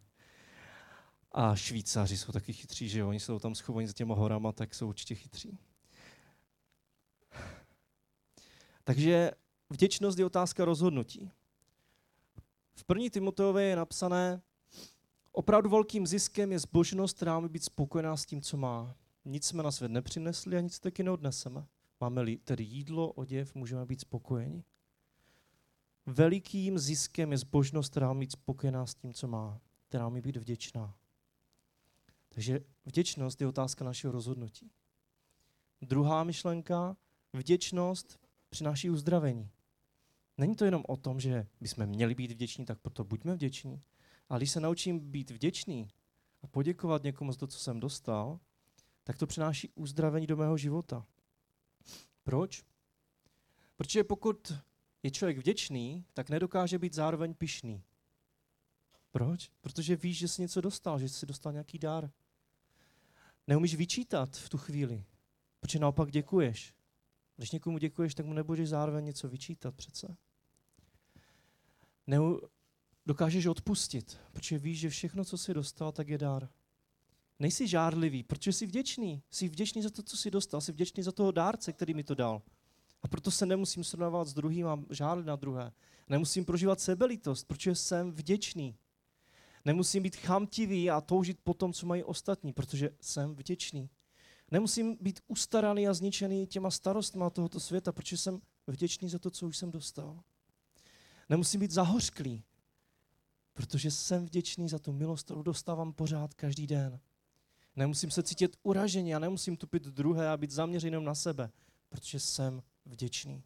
A 1.33 1.57
Švýcaři 1.57 2.17
jsou 2.17 2.33
taky 2.33 2.53
chytří, 2.53 2.89
že 2.89 3.01
jo? 3.01 3.09
Oni 3.09 3.21
jsou 3.21 3.39
tam 3.39 3.55
schovaní 3.55 3.87
za 3.87 3.93
těma 3.93 4.15
horama, 4.15 4.53
tak 4.53 4.75
jsou 4.75 4.89
určitě 4.89 5.15
chytří. 5.15 5.59
Takže 8.85 9.31
vděčnost 9.71 10.19
je 10.19 10.25
otázka 10.25 10.65
rozhodnutí. 10.65 11.31
V 12.75 12.85
první 12.85 13.11
Timoteové 13.11 13.65
je 13.65 13.77
napsané, 13.77 14.43
opravdu 15.37 15.71
velkým 15.71 16.07
ziskem 16.07 16.53
je 16.53 16.59
zbožnost, 16.59 17.17
která 17.17 17.41
má 17.41 17.49
být 17.49 17.65
spokojená 17.65 18.17
s 18.17 18.27
tím, 18.27 18.43
co 18.43 18.57
má. 18.57 18.97
Nic 19.25 19.45
jsme 19.45 19.63
na 19.63 19.71
svět 19.71 19.93
nepřinesli 19.93 20.57
a 20.57 20.61
nic 20.61 20.79
taky 20.79 21.03
neodneseme. 21.03 21.67
Máme-li 22.01 22.37
tedy 22.37 22.65
jídlo, 22.65 23.13
oděv, 23.13 23.55
můžeme 23.55 23.87
být 23.87 24.01
spokojeni. 24.01 24.65
Velikým 26.07 26.79
ziskem 26.79 27.33
je 27.33 27.39
zbožnost, 27.39 27.91
která 27.91 28.13
má 28.13 28.21
být 28.21 28.33
spokojená 28.33 28.87
s 28.87 28.95
tím, 28.95 29.13
co 29.15 29.29
má, 29.29 29.61
která 29.89 30.09
má 30.09 30.21
být 30.21 30.37
vděčná. 30.37 30.95
Takže 32.29 32.61
vděčnost 32.85 33.41
je 33.41 33.47
otázka 33.47 33.85
našeho 33.85 34.13
rozhodnutí. 34.13 34.71
Druhá 35.83 36.25
myšlenka, 36.25 36.97
vděčnost 37.33 38.21
přináší 38.49 38.91
uzdravení. 38.91 39.51
Není 40.39 40.57
to 40.57 40.65
jenom 40.65 40.83
o 40.89 40.97
tom, 40.97 41.21
že 41.21 41.47
bychom 41.61 41.87
měli 41.87 42.15
být 42.15 42.31
vděční, 42.31 42.65
tak 42.65 42.79
proto 42.79 43.05
buďme 43.05 43.35
vděční. 43.35 43.83
Ale 44.29 44.41
když 44.41 44.51
se 44.51 44.61
naučím 44.61 45.01
být 45.01 45.31
vděčný 45.31 45.89
a 46.43 46.47
poděkovat 46.47 47.03
někomu 47.03 47.33
za 47.33 47.39
to, 47.39 47.47
co 47.47 47.59
jsem 47.59 47.81
dostal, 47.81 48.41
tak 49.05 49.19
to 49.19 49.27
přináší 49.27 49.69
uzdravení 49.75 50.27
do 50.27 50.37
mého 50.37 50.57
života. 50.57 51.07
Proč? 52.23 52.65
Protože 53.77 54.05
pokud 54.05 54.53
je 55.03 55.11
člověk 55.11 55.39
vděčný, 55.39 56.05
tak 56.15 56.31
nedokáže 56.31 56.79
být 56.79 56.95
zároveň 56.95 57.35
pišný. 57.35 57.83
Proč? 59.11 59.51
Protože 59.61 59.97
víš, 59.97 60.19
že 60.19 60.29
jsi 60.29 60.43
něco 60.43 60.61
dostal, 60.61 60.99
že 60.99 61.09
jsi 61.09 61.27
dostal 61.27 61.53
nějaký 61.53 61.79
dár. 61.79 62.11
Neumíš 63.47 63.75
vyčítat 63.75 64.37
v 64.37 64.49
tu 64.49 64.59
chvíli, 64.59 65.05
protože 65.61 65.79
naopak 65.79 66.11
děkuješ. 66.11 66.75
Když 67.37 67.51
někomu 67.51 67.79
děkuješ, 67.79 68.15
tak 68.15 68.27
mu 68.27 68.33
nebudeš 68.33 68.69
zároveň 68.69 69.05
něco 69.05 69.29
vyčítat 69.29 69.75
přece. 69.75 70.17
Neu, 72.07 72.39
dokážeš 73.07 73.47
odpustit, 73.47 74.19
protože 74.33 74.59
víš, 74.59 74.79
že 74.79 74.91
všechno, 74.91 75.25
co 75.25 75.39
jsi 75.39 75.55
dostal, 75.55 75.93
tak 75.93 76.09
je 76.09 76.19
dár. 76.19 76.49
Nejsi 77.39 77.69
žárlivý, 77.69 78.23
protože 78.23 78.53
jsi 78.53 78.67
vděčný. 78.67 79.23
Jsi 79.31 79.49
vděčný 79.49 79.83
za 79.83 79.91
to, 79.91 80.03
co 80.03 80.17
jsi 80.17 80.31
dostal. 80.31 80.61
Jsi 80.61 80.73
vděčný 80.73 81.03
za 81.03 81.13
toho 81.13 81.31
dárce, 81.31 81.73
který 81.73 81.95
mi 81.95 82.05
to 82.05 82.15
dal. 82.15 82.43
A 83.03 83.09
proto 83.09 83.31
se 83.31 83.47
nemusím 83.47 83.85
srovnávat 83.85 84.29
s 84.29 84.35
druhým 84.35 84.67
a 84.67 84.83
žádlit 84.91 85.27
na 85.27 85.37
druhé. 85.37 85.73
Nemusím 86.09 86.45
prožívat 86.45 86.81
sebelitost, 86.81 87.47
protože 87.47 87.75
jsem 87.75 88.13
vděčný. 88.13 88.77
Nemusím 89.65 90.03
být 90.03 90.17
chamtivý 90.17 90.91
a 90.91 91.01
toužit 91.01 91.39
po 91.45 91.55
tom, 91.55 91.73
co 91.73 91.87
mají 91.87 92.05
ostatní, 92.05 92.53
protože 92.53 92.91
jsem 93.01 93.35
vděčný. 93.35 93.91
Nemusím 94.51 94.97
být 95.01 95.21
ustaraný 95.27 95.89
a 95.89 95.95
zničený 95.95 96.47
těma 96.47 96.71
starostma 96.71 97.31
tohoto 97.31 97.61
světa, 97.61 97.93
protože 97.93 98.17
jsem 98.17 98.41
vděčný 98.67 99.09
za 99.09 99.19
to, 99.19 99.31
co 99.31 99.47
už 99.47 99.57
jsem 99.57 99.71
dostal. 99.71 100.23
Nemusím 101.29 101.61
být 101.61 101.71
zahořklý, 101.71 102.45
protože 103.57 103.91
jsem 103.91 104.27
vděčný 104.27 104.69
za 104.69 104.79
tu 104.79 104.93
milost, 104.93 105.25
kterou 105.25 105.43
dostávám 105.43 105.93
pořád 105.93 106.35
každý 106.35 106.67
den. 106.67 107.01
Nemusím 107.77 108.11
se 108.11 108.23
cítit 108.23 108.57
uražený 108.63 109.15
a 109.15 109.19
nemusím 109.19 109.57
tupit 109.57 109.83
druhé 109.83 110.29
a 110.29 110.37
být 110.37 110.51
zaměřený 110.51 110.93
jenom 110.93 111.05
na 111.05 111.15
sebe, 111.15 111.51
protože 111.89 112.21
jsem 112.21 112.63
vděčný. 112.85 113.45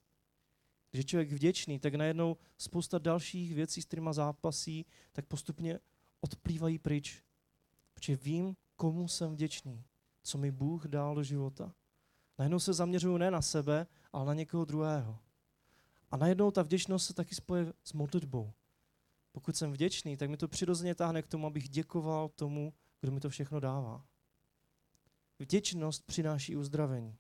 Když 0.91 1.01
je 1.01 1.05
člověk 1.05 1.33
vděčný, 1.33 1.79
tak 1.79 1.95
najednou 1.95 2.37
spousta 2.59 2.99
dalších 2.99 3.55
věcí, 3.55 3.83
s 3.83 3.85
kterými 3.85 4.11
zápasí, 4.13 4.87
tak 5.13 5.27
postupně 5.27 5.79
odplývají 6.21 6.79
pryč. 6.79 7.23
Protože 7.95 8.17
vím, 8.17 8.57
komu 8.77 9.09
jsem 9.09 9.33
vděčný, 9.33 9.85
co 10.23 10.39
mi 10.39 10.51
Bůh 10.51 10.87
dal 10.87 11.15
do 11.15 11.23
života. 11.23 11.75
Najednou 12.39 12.59
se 12.59 12.73
zaměřuju 12.73 13.17
ne 13.17 13.31
na 13.31 13.43
sebe, 13.43 13.87
ale 14.13 14.27
na 14.27 14.35
někoho 14.35 14.65
druhého. 14.65 15.19
A 16.11 16.17
najednou 16.17 16.51
ta 16.51 16.63
vděčnost 16.63 17.07
se 17.07 17.15
taky 17.15 17.35
spoje 17.35 17.73
s 17.85 17.93
modlitbou. 17.93 18.53
Pokud 19.33 19.57
jsem 19.57 19.73
vděčný, 19.73 20.17
tak 20.17 20.31
mi 20.31 20.37
to 20.37 20.49
přirozeně 20.49 20.95
táhne 20.95 21.23
k 21.23 21.27
tomu, 21.27 21.47
abych 21.47 21.69
děkoval 21.69 22.29
tomu, 22.29 22.73
kdo 23.01 23.13
mi 23.13 23.21
to 23.21 23.31
všechno 23.31 23.61
dává. 23.61 24.07
Vděčnost 25.39 26.07
přináší 26.07 26.57
uzdravení. 26.57 27.17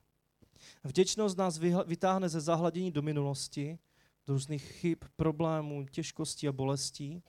Vděčnost 0.85 1.39
nás 1.39 1.59
vytáhne 1.87 2.29
ze 2.29 2.41
zahladění 2.41 2.91
do 2.91 3.03
minulosti, 3.03 3.79
do 4.27 4.33
různých 4.33 4.63
chyb, 4.63 4.99
problémů, 5.17 5.87
těžkostí 5.87 6.49
a 6.49 6.53
bolestí. 6.53 7.23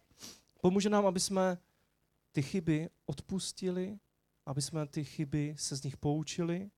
Pomůže 0.62 0.90
nám, 0.90 1.06
aby 1.06 1.20
jsme 1.20 1.58
ty 2.32 2.42
chyby 2.42 2.90
odpustili, 3.06 4.00
aby 4.46 4.62
jsme 4.62 4.88
ty 4.88 5.04
chyby 5.04 5.56
se 5.58 5.76
z 5.76 5.84
nich 5.84 5.98
poučili 5.98 6.72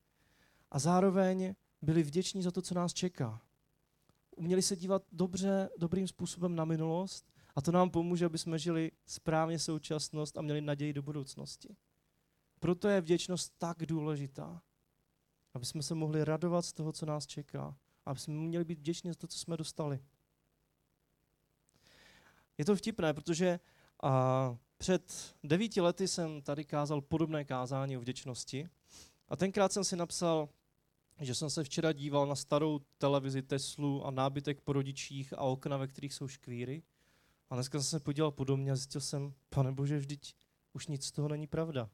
a 0.71 0.79
zároveň 0.79 1.55
byli 1.81 2.03
vděční 2.03 2.43
za 2.43 2.51
to, 2.51 2.61
co 2.61 2.75
nás 2.75 2.93
čeká. 2.93 3.41
Uměli 4.35 4.61
se 4.61 4.75
dívat 4.75 5.03
dobře, 5.11 5.69
dobrým 5.77 6.07
způsobem 6.07 6.55
na 6.55 6.65
minulost 6.65 7.32
a 7.55 7.61
to 7.61 7.71
nám 7.71 7.89
pomůže, 7.89 8.25
aby 8.25 8.37
jsme 8.37 8.59
žili 8.59 8.91
správně 9.05 9.59
současnost 9.59 10.37
a 10.37 10.41
měli 10.41 10.61
naději 10.61 10.93
do 10.93 11.01
budoucnosti. 11.01 11.75
Proto 12.59 12.87
je 12.87 13.01
vděčnost 13.01 13.53
tak 13.57 13.85
důležitá, 13.85 14.61
aby 15.53 15.65
jsme 15.65 15.83
se 15.83 15.95
mohli 15.95 16.25
radovat 16.25 16.65
z 16.65 16.73
toho, 16.73 16.91
co 16.91 17.05
nás 17.05 17.27
čeká, 17.27 17.77
aby 18.05 18.19
jsme 18.19 18.33
měli 18.33 18.65
být 18.65 18.79
vděční 18.79 19.09
za 19.09 19.15
to, 19.15 19.27
co 19.27 19.39
jsme 19.39 19.57
dostali. 19.57 19.99
Je 22.57 22.65
to 22.65 22.75
vtipné, 22.75 23.13
protože 23.13 23.59
a, 24.03 24.57
před 24.77 25.35
devíti 25.43 25.81
lety 25.81 26.07
jsem 26.07 26.41
tady 26.41 26.65
kázal 26.65 27.01
podobné 27.01 27.45
kázání 27.45 27.97
o 27.97 28.01
vděčnosti 28.01 28.69
a 29.27 29.35
tenkrát 29.35 29.73
jsem 29.73 29.83
si 29.83 29.95
napsal, 29.95 30.49
že 31.19 31.35
jsem 31.35 31.49
se 31.49 31.63
včera 31.63 31.91
díval 31.91 32.27
na 32.27 32.35
starou 32.35 32.79
televizi 32.97 33.41
Teslu 33.41 34.05
a 34.05 34.11
nábytek 34.11 34.61
po 34.61 34.73
rodičích 34.73 35.33
a 35.33 35.41
okna, 35.41 35.77
ve 35.77 35.87
kterých 35.87 36.13
jsou 36.13 36.27
škvíry. 36.27 36.83
A 37.53 37.55
dneska 37.55 37.79
jsem 37.79 37.99
se 37.99 38.03
podíval 38.03 38.31
podobně 38.31 38.71
a 38.71 38.75
zjistil 38.75 39.01
jsem, 39.01 39.33
pane 39.49 39.71
bože, 39.71 39.97
vždyť 39.97 40.35
už 40.73 40.87
nic 40.87 41.05
z 41.05 41.11
toho 41.11 41.27
není 41.27 41.47
pravda. 41.47 41.89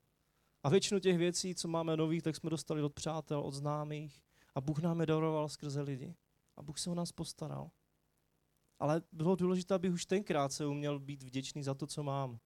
A 0.63 0.70
většinu 0.70 1.00
těch 1.00 1.18
věcí, 1.18 1.56
co 1.56 1.68
máme 1.68 1.98
nových, 1.98 2.24
tak 2.24 2.36
jsme 2.36 2.50
dostali 2.50 2.82
od 2.82 2.94
přátel, 2.94 3.39
od 3.39 3.51
známých. 3.51 4.22
A 4.56 4.62
Bůh 4.62 4.80
nám 4.80 5.00
je 5.00 5.06
daroval 5.06 5.50
skrze 5.50 5.82
lidi. 5.82 6.16
A 6.58 6.62
Bůh 6.62 6.80
se 6.80 6.89
o 6.89 6.96
nás 6.96 7.12
postaral. 7.12 7.72
Ale 8.80 9.01
bylo 9.12 9.36
důležité, 9.36 9.74
abych 9.74 9.92
už 9.92 10.06
tenkrát 10.06 10.54
se 10.54 10.66
uměl 10.66 11.00
být 11.00 11.24
vděčný 11.24 11.63
za 11.63 11.74
to, 11.74 11.88
co 11.88 12.04
mám. 12.04 12.39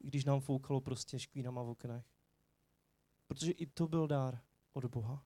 I 0.00 0.06
když 0.06 0.24
nám 0.24 0.40
foukalo 0.40 0.80
prostě 0.80 1.18
škvínama 1.18 1.62
v 1.62 1.68
oknech. 1.68 2.06
Protože 3.26 3.52
i 3.52 3.66
to 3.66 3.88
byl 3.88 4.06
dár 4.06 4.40
od 4.72 4.84
Boha. 4.84 5.24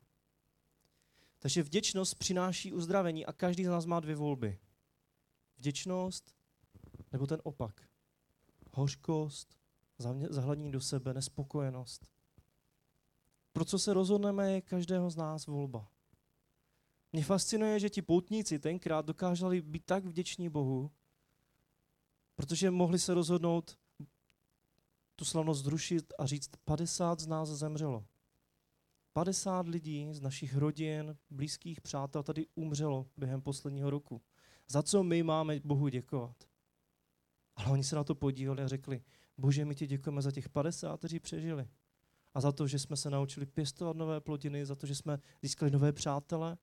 Takže 1.39 1.63
vděčnost 1.63 2.15
přináší 2.15 2.73
uzdravení 2.73 3.27
a 3.27 3.33
každý 3.33 3.65
z 3.65 3.69
nás 3.69 3.87
má 3.87 4.01
dvě 4.01 4.17
volby. 4.17 4.59
Vděčnost 5.57 6.36
nebo 7.13 7.27
ten 7.27 7.41
opak. 7.45 7.89
Hořkost, 8.73 9.57
zahladění 10.31 10.73
do 10.73 10.81
sebe, 10.81 11.15
nespokojenost. 11.15 12.09
Pro 13.53 13.65
co 13.65 13.79
se 13.79 13.95
rozhodneme, 13.95 14.53
je 14.53 14.61
každého 14.61 15.11
z 15.11 15.17
nás 15.17 15.47
volba. 15.47 15.89
Mě 17.13 17.25
fascinuje, 17.25 17.81
že 17.81 17.91
ti 17.91 18.03
poutníci 18.03 18.59
tenkrát 18.59 19.07
dokázali 19.07 19.63
být 19.63 19.85
tak 19.85 20.05
vděční 20.05 20.49
Bohu, 20.49 20.91
protože 22.35 22.71
mohli 22.71 22.99
se 22.99 23.15
rozhodnout 23.15 23.79
tu 25.17 25.25
slavnost 25.25 25.65
zrušit 25.65 26.13
a 26.19 26.27
říct, 26.27 26.51
50 26.65 27.21
z 27.21 27.27
nás 27.27 27.49
zemřelo. 27.49 28.07
50 29.13 29.69
lidí 29.69 30.09
z 30.13 30.21
našich 30.21 30.57
rodin, 30.57 31.17
blízkých 31.31 31.81
přátel 31.81 32.23
tady 32.23 32.47
umřelo 32.55 33.07
během 33.17 33.43
posledního 33.43 33.91
roku. 33.91 34.23
Za 34.69 34.83
co 34.83 35.03
my 35.03 35.23
máme 35.23 35.61
Bohu 35.65 35.89
děkovat? 35.89 36.37
Ale 37.57 37.71
oni 37.71 37.85
se 37.85 37.97
na 37.97 38.05
to 38.05 38.15
podívali 38.15 38.63
a 38.63 38.69
řekli, 38.69 39.03
bože, 39.39 39.65
my 39.65 39.75
ti 39.75 39.87
děkujeme 39.87 40.23
za 40.23 40.31
těch 40.31 40.49
50, 40.49 40.99
kteří 40.99 41.21
přežili. 41.21 41.69
A 42.35 42.41
za 42.41 42.53
to, 42.53 42.67
že 42.67 42.79
jsme 42.79 42.97
se 42.97 43.11
naučili 43.11 43.47
pěstovat 43.47 43.97
nové 43.97 44.21
plodiny, 44.21 44.67
za 44.67 44.75
to, 44.75 44.87
že 44.87 44.95
jsme 44.95 45.19
získali 45.43 45.71
nové 45.71 45.93
přátele 45.93 46.59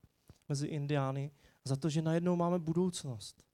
mezi 0.48 0.66
indiány, 0.66 1.30
za 1.64 1.76
to, 1.76 1.88
že 1.88 2.02
najednou 2.02 2.36
máme 2.36 2.58
budoucnost. 2.58 3.44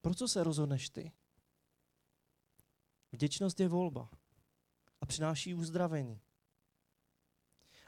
Pro 0.00 0.14
co 0.14 0.28
se 0.28 0.44
rozhodneš 0.44 0.90
ty? 0.90 1.12
Vděčnost 3.12 3.60
je 3.60 3.68
volba 3.68 4.10
a 5.00 5.06
přináší 5.06 5.54
uzdravení. 5.54 6.20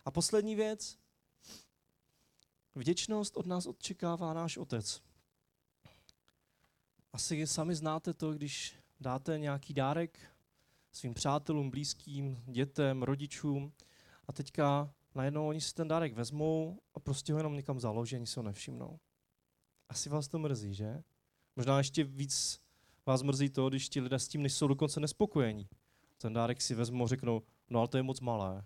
A 0.04 0.10
poslední 0.10 0.56
věc. 0.56 0.98
Vděčnost 2.74 3.36
od 3.36 3.46
nás 3.46 3.66
očekává 3.66 4.34
náš 4.34 4.56
otec. 4.56 5.02
Asi 7.16 7.46
sami 7.46 7.74
znáte 7.74 8.14
to, 8.14 8.32
když 8.32 8.74
dáte 9.00 9.38
nějaký 9.38 9.74
dárek 9.74 10.18
svým 10.92 11.14
přátelům, 11.14 11.70
blízkým, 11.70 12.42
dětem, 12.46 13.02
rodičům 13.02 13.72
a 14.28 14.32
teďka 14.32 14.92
najednou 15.14 15.48
oni 15.48 15.60
si 15.60 15.74
ten 15.74 15.88
dárek 15.88 16.14
vezmou 16.14 16.80
a 16.94 17.00
prostě 17.00 17.32
ho 17.32 17.38
jenom 17.38 17.54
někam 17.54 17.80
založí, 17.80 18.16
ani 18.16 18.26
se 18.26 18.40
ho 18.40 18.44
nevšimnou. 18.44 18.98
Asi 19.88 20.08
vás 20.08 20.28
to 20.28 20.38
mrzí, 20.38 20.74
že? 20.74 21.02
Možná 21.56 21.78
ještě 21.78 22.04
víc 22.04 22.60
vás 23.06 23.22
mrzí 23.22 23.50
to, 23.50 23.68
když 23.68 23.88
ti 23.88 24.00
lidé 24.00 24.18
s 24.18 24.28
tím 24.28 24.42
nejsou 24.42 24.68
dokonce 24.68 25.00
nespokojení. 25.00 25.68
Ten 26.18 26.32
dárek 26.32 26.62
si 26.62 26.74
vezmou 26.74 27.04
a 27.04 27.08
řeknou, 27.08 27.42
no 27.70 27.78
ale 27.78 27.88
to 27.88 27.96
je 27.96 28.02
moc 28.02 28.20
malé. 28.20 28.64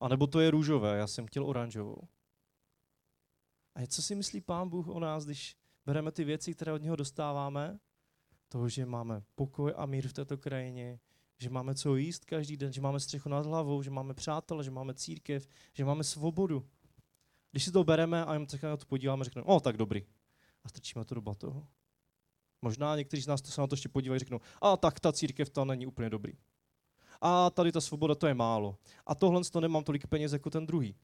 A 0.00 0.08
nebo 0.08 0.26
to 0.26 0.40
je 0.40 0.50
růžové, 0.50 0.98
já 0.98 1.06
jsem 1.06 1.26
chtěl 1.26 1.46
oranžovou. 1.46 2.08
A 3.74 3.86
co 3.86 4.02
si 4.02 4.14
myslí 4.14 4.40
pán 4.40 4.68
Bůh 4.68 4.88
o 4.88 5.00
nás, 5.00 5.24
když 5.24 5.56
bereme 5.86 6.12
ty 6.12 6.24
věci, 6.24 6.54
které 6.54 6.72
od 6.72 6.82
něho 6.82 6.96
dostáváme? 6.96 7.78
To, 8.48 8.68
že 8.68 8.86
máme 8.86 9.22
pokoj 9.34 9.72
a 9.76 9.86
mír 9.86 10.08
v 10.08 10.12
této 10.12 10.38
krajině, 10.38 11.00
že 11.38 11.50
máme 11.50 11.74
co 11.74 11.96
jíst 11.96 12.24
každý 12.24 12.56
den, 12.56 12.72
že 12.72 12.80
máme 12.80 13.00
střechu 13.00 13.28
nad 13.28 13.46
hlavou, 13.46 13.82
že 13.82 13.90
máme 13.90 14.14
přátele, 14.14 14.64
že 14.64 14.70
máme 14.70 14.94
církev, 14.94 15.48
že 15.72 15.84
máme 15.84 16.04
svobodu. 16.04 16.66
Když 17.50 17.64
si 17.64 17.72
to 17.72 17.84
bereme 17.84 18.24
a 18.24 18.34
jen 18.34 18.46
na 18.62 18.76
to 18.76 18.86
podíváme, 18.86 19.24
řekneme, 19.24 19.44
o, 19.44 19.60
tak 19.60 19.76
dobrý. 19.76 20.06
A 20.64 20.68
strčíme 20.68 21.04
to 21.04 21.14
do 21.14 21.20
batohu. 21.20 21.66
Možná 22.62 22.96
někteří 22.96 23.22
z 23.22 23.26
nás 23.26 23.42
to 23.42 23.50
se 23.50 23.60
na 23.60 23.66
to 23.66 23.74
ještě 23.74 23.88
podívají 23.88 24.16
a 24.16 24.18
řeknou, 24.18 24.40
a 24.62 24.76
tak 24.76 25.00
ta 25.00 25.12
církev 25.12 25.50
to 25.50 25.64
není 25.64 25.86
úplně 25.86 26.10
dobrý. 26.10 26.32
A 27.20 27.50
tady 27.50 27.72
ta 27.72 27.80
svoboda 27.80 28.14
to 28.14 28.26
je 28.26 28.34
málo. 28.34 28.78
A 29.06 29.14
tohle 29.14 29.40
to 29.52 29.60
nemám 29.60 29.84
tolik 29.84 30.06
peněz 30.06 30.32
jako 30.32 30.50
ten 30.50 30.66
druhý. 30.66 30.96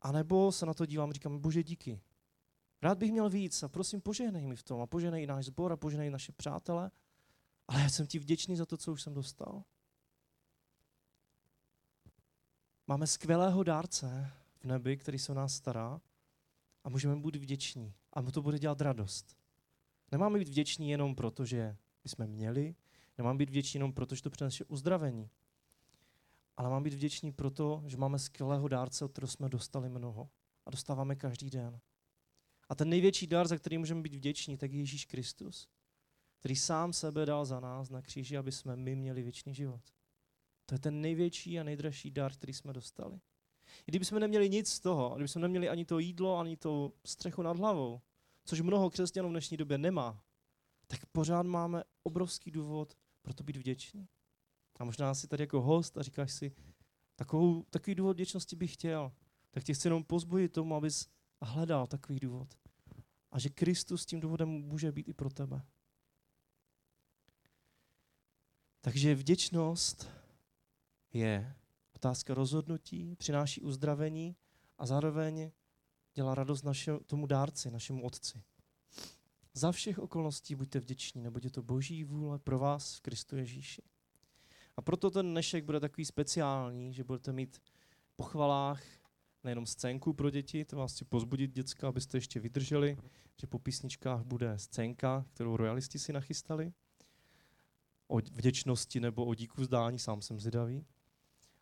A 0.00 0.12
nebo 0.12 0.52
se 0.52 0.66
na 0.66 0.74
to 0.74 0.86
dívám 0.86 1.10
a 1.10 1.12
říkám, 1.12 1.38
bože 1.38 1.62
díky. 1.62 2.00
Rád 2.82 2.98
bych 2.98 3.12
měl 3.12 3.30
víc 3.30 3.62
a 3.62 3.68
prosím 3.68 4.00
požehnej 4.00 4.46
mi 4.46 4.56
v 4.56 4.62
tom 4.62 4.80
a 4.80 4.86
požehnej 4.86 5.26
náš 5.26 5.44
sbor 5.44 5.72
a 5.72 5.76
požehnej 5.76 6.10
naše 6.10 6.32
přátele. 6.32 6.90
Ale 7.68 7.80
já 7.80 7.88
jsem 7.88 8.06
ti 8.06 8.18
vděčný 8.18 8.56
za 8.56 8.66
to, 8.66 8.76
co 8.76 8.92
už 8.92 9.02
jsem 9.02 9.14
dostal. 9.14 9.64
Máme 12.86 13.06
skvělého 13.06 13.62
dárce 13.62 14.32
v 14.60 14.64
nebi, 14.64 14.96
který 14.96 15.18
se 15.18 15.32
o 15.32 15.34
nás 15.34 15.54
stará 15.54 16.00
a 16.84 16.88
můžeme 16.88 17.16
být 17.16 17.36
vděční. 17.36 17.94
A 18.12 18.20
mu 18.20 18.30
to 18.30 18.42
bude 18.42 18.58
dělat 18.58 18.80
radost. 18.80 19.36
Nemáme 20.12 20.38
být 20.38 20.48
vděční 20.48 20.90
jenom 20.90 21.14
proto, 21.14 21.44
že 21.44 21.76
jsme 22.04 22.26
měli, 22.26 22.74
nemáme 23.18 23.38
být 23.38 23.50
vděční 23.50 23.78
jenom 23.78 23.92
proto, 23.92 24.14
že 24.14 24.22
to 24.22 24.30
přinese 24.30 24.64
uzdravení, 24.64 25.30
ale 26.56 26.70
máme 26.70 26.84
být 26.84 26.94
vděční 26.94 27.32
proto, 27.32 27.82
že 27.86 27.96
máme 27.96 28.18
skvělého 28.18 28.68
dárce, 28.68 29.04
od 29.04 29.12
kterého 29.12 29.28
jsme 29.28 29.48
dostali 29.48 29.88
mnoho 29.88 30.28
a 30.66 30.70
dostáváme 30.70 31.16
každý 31.16 31.50
den. 31.50 31.80
A 32.72 32.74
ten 32.74 32.88
největší 32.88 33.26
dar, 33.26 33.48
za 33.48 33.56
který 33.56 33.78
můžeme 33.78 34.02
být 34.02 34.14
vděční, 34.14 34.56
tak 34.56 34.72
je 34.72 34.78
Ježíš 34.78 35.04
Kristus, 35.04 35.68
který 36.38 36.56
sám 36.56 36.92
sebe 36.92 37.26
dal 37.26 37.44
za 37.44 37.60
nás 37.60 37.90
na 37.90 38.02
kříži, 38.02 38.36
aby 38.36 38.52
jsme 38.52 38.76
my 38.76 38.96
měli 38.96 39.22
věčný 39.22 39.54
život. 39.54 39.80
To 40.66 40.74
je 40.74 40.78
ten 40.78 41.00
největší 41.00 41.60
a 41.60 41.62
nejdražší 41.62 42.10
dar, 42.10 42.32
který 42.32 42.52
jsme 42.52 42.72
dostali. 42.72 43.20
Kdybychom 43.84 44.18
neměli 44.18 44.50
nic 44.50 44.68
z 44.68 44.80
toho, 44.80 45.14
kdybychom 45.14 45.42
neměli 45.42 45.68
ani 45.68 45.84
to 45.84 45.98
jídlo, 45.98 46.38
ani 46.38 46.56
to 46.56 46.92
střechu 47.04 47.42
nad 47.42 47.56
hlavou, 47.56 48.00
což 48.44 48.60
mnoho 48.60 48.90
křesťanů 48.90 49.28
v 49.28 49.32
dnešní 49.32 49.56
době 49.56 49.78
nemá, 49.78 50.24
tak 50.86 51.06
pořád 51.06 51.46
máme 51.46 51.82
obrovský 52.02 52.50
důvod 52.50 52.96
pro 53.22 53.34
to 53.34 53.44
být 53.44 53.56
vděční. 53.56 54.08
A 54.78 54.84
možná 54.84 55.14
si 55.14 55.28
tady 55.28 55.42
jako 55.42 55.60
host 55.60 55.98
a 55.98 56.02
říkáš 56.02 56.32
si, 56.32 56.52
takovou, 57.16 57.62
takový 57.70 57.94
důvod 57.94 58.12
vděčnosti 58.12 58.56
bych 58.56 58.72
chtěl. 58.72 59.12
Tak 59.50 59.64
tě 59.64 59.74
chci 59.74 59.86
jenom 59.86 60.04
pozbudit 60.04 60.52
tomu, 60.52 60.74
abys 60.74 61.08
hledal 61.42 61.86
takový 61.86 62.20
důvod. 62.20 62.61
A 63.32 63.38
že 63.38 63.48
Kristus 63.48 64.06
tím 64.06 64.20
důvodem 64.20 64.48
může 64.48 64.92
být 64.92 65.08
i 65.08 65.12
pro 65.12 65.30
tebe. 65.30 65.62
Takže 68.80 69.14
vděčnost 69.14 70.10
je 71.12 71.56
otázka 71.92 72.34
rozhodnutí, 72.34 73.16
přináší 73.16 73.60
uzdravení 73.60 74.36
a 74.78 74.86
zároveň 74.86 75.50
dělá 76.14 76.34
radost 76.34 76.62
našemu, 76.62 77.00
tomu 77.00 77.26
dárci, 77.26 77.70
našemu 77.70 78.04
otci. 78.04 78.42
Za 79.54 79.72
všech 79.72 79.98
okolností 79.98 80.54
buďte 80.54 80.80
vděční, 80.80 81.22
nebo 81.22 81.40
je 81.44 81.50
to 81.50 81.62
boží 81.62 82.04
vůle 82.04 82.38
pro 82.38 82.58
vás 82.58 82.96
v 82.96 83.00
Kristu 83.00 83.36
Ježíši. 83.36 83.82
A 84.76 84.82
proto 84.82 85.10
ten 85.10 85.30
dnešek 85.30 85.64
bude 85.64 85.80
takový 85.80 86.04
speciální, 86.04 86.92
že 86.92 87.04
budete 87.04 87.32
mít 87.32 87.62
po 88.16 88.22
chvalách 88.22 88.82
nejenom 89.44 89.66
scénku 89.66 90.12
pro 90.12 90.30
děti, 90.30 90.64
to 90.64 90.76
vás 90.76 90.94
chci 90.94 91.04
pozbudit 91.04 91.52
děcka, 91.52 91.88
abyste 91.88 92.16
ještě 92.16 92.40
vydrželi, 92.40 92.96
že 93.40 93.46
po 93.46 93.58
písničkách 93.58 94.22
bude 94.22 94.58
scénka, 94.58 95.24
kterou 95.34 95.56
royalisti 95.56 95.98
si 95.98 96.12
nachystali, 96.12 96.72
o 98.08 98.16
vděčnosti 98.16 99.00
nebo 99.00 99.24
o 99.24 99.34
díku 99.34 99.60
vzdání, 99.60 99.98
sám 99.98 100.22
jsem 100.22 100.40
zvědavý. 100.40 100.86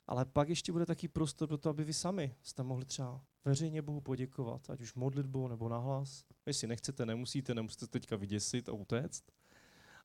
Ale 0.07 0.25
pak 0.25 0.49
ještě 0.49 0.73
bude 0.73 0.87
taký 0.87 1.09
prostor 1.09 1.49
pro 1.49 1.59
to, 1.59 1.71
aby 1.71 1.85
vy 1.85 1.95
sami 1.95 2.35
jste 2.43 2.63
mohli 2.63 2.85
třeba 2.85 3.25
veřejně 3.45 3.83
Bohu 3.83 4.01
poděkovat, 4.01 4.71
ať 4.71 4.81
už 4.81 4.95
modlitbou 4.95 5.49
nebo 5.49 5.69
nahlas. 5.69 6.25
Jestli 6.47 6.69
nechcete, 6.69 7.07
nemusíte, 7.07 7.55
nemusíte 7.55 7.87
teďka 7.87 8.17
vyděsit 8.17 8.69
a 8.69 8.73
utéct. 8.73 9.25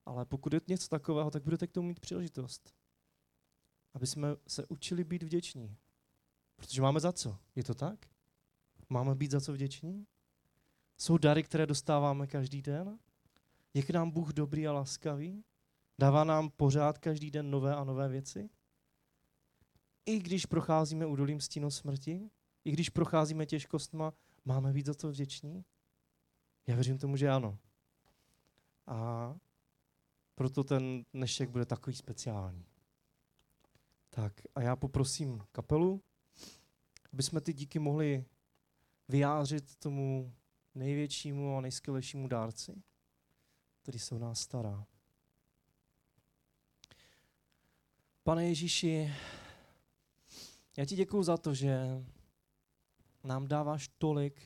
Ale 0.05 0.25
pokud 0.25 0.53
je 0.53 0.61
něco 0.67 0.88
takového, 0.88 1.31
tak 1.31 1.43
budete 1.43 1.67
k 1.67 1.71
tomu 1.71 1.88
mít 1.88 1.99
příležitost. 1.99 2.73
Aby 3.93 4.07
jsme 4.07 4.27
se 4.47 4.65
učili 4.65 5.03
být 5.03 5.23
vděční. 5.23 5.77
Protože 6.55 6.81
máme 6.81 6.99
za 6.99 7.11
co. 7.11 7.37
Je 7.55 7.63
to 7.63 7.73
tak? 7.73 8.05
Máme 8.89 9.15
být 9.15 9.31
za 9.31 9.41
co 9.41 9.53
vděční? 9.53 10.07
Jsou 10.97 11.17
dary, 11.17 11.43
které 11.43 11.65
dostáváme 11.65 12.27
každý 12.27 12.61
den? 12.61 12.99
Je 13.73 13.83
k 13.83 13.89
nám 13.89 14.11
Bůh 14.11 14.33
dobrý 14.33 14.67
a 14.67 14.71
laskavý? 14.71 15.43
Dává 15.99 16.23
nám 16.23 16.49
pořád 16.49 16.97
každý 16.97 17.31
den 17.31 17.51
nové 17.51 17.75
a 17.75 17.83
nové 17.83 18.09
věci? 18.09 18.49
I 20.05 20.19
když 20.19 20.45
procházíme 20.45 21.05
údolím 21.05 21.41
stínu 21.41 21.71
smrti? 21.71 22.29
I 22.65 22.71
když 22.71 22.89
procházíme 22.89 23.45
těžkostma, 23.45 24.13
máme 24.45 24.73
být 24.73 24.85
za 24.85 24.93
to 24.93 25.09
vděční? 25.09 25.65
Já 26.67 26.75
věřím 26.75 26.97
tomu, 26.97 27.17
že 27.17 27.29
ano. 27.29 27.57
A 28.87 29.35
proto 30.35 30.63
ten 30.63 31.05
dnešek 31.13 31.49
bude 31.49 31.65
takový 31.65 31.95
speciální. 31.95 32.65
Tak 34.09 34.33
a 34.55 34.61
já 34.61 34.75
poprosím 34.75 35.41
kapelu, 35.51 36.03
aby 37.15 37.23
jsme 37.23 37.41
ty 37.41 37.54
díky 37.54 37.80
mohli 37.80 38.25
vyjádřit 39.08 39.75
tomu 39.75 40.34
největšímu 40.75 41.58
a 41.58 41.62
nejskvělejšímu 41.62 42.28
dárci, 42.28 42.84
který 43.82 43.99
se 43.99 44.15
o 44.15 44.19
nás 44.19 44.41
stará. 44.41 44.86
Pane 48.23 48.47
Ježíši, 48.47 49.13
já 50.78 50.86
ti 50.86 50.95
děkuju 50.95 51.23
za 51.23 51.38
to, 51.38 51.54
že 51.54 52.04
nám 53.23 53.47
dáváš 53.47 53.89
tolik, 53.97 54.41